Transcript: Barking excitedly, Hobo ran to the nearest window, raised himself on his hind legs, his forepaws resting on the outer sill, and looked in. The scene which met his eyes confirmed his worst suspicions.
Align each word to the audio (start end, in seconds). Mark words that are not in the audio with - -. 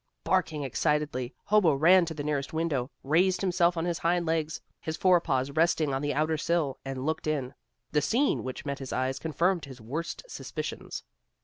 Barking 0.23 0.63
excitedly, 0.63 1.35
Hobo 1.43 1.75
ran 1.75 2.05
to 2.07 2.15
the 2.15 2.23
nearest 2.23 2.53
window, 2.53 2.89
raised 3.03 3.41
himself 3.41 3.77
on 3.77 3.85
his 3.85 3.99
hind 3.99 4.25
legs, 4.25 4.59
his 4.79 4.97
forepaws 4.97 5.51
resting 5.51 5.93
on 5.93 6.01
the 6.01 6.11
outer 6.15 6.37
sill, 6.37 6.79
and 6.83 7.05
looked 7.05 7.27
in. 7.27 7.53
The 7.91 8.01
scene 8.01 8.43
which 8.43 8.65
met 8.65 8.79
his 8.79 8.91
eyes 8.91 9.19
confirmed 9.19 9.65
his 9.65 9.79
worst 9.79 10.23
suspicions. 10.27 11.03